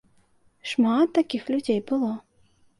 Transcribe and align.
Шмат 0.69 1.07
такіх 1.19 1.43
людзей 1.53 1.79
было. 1.95 2.13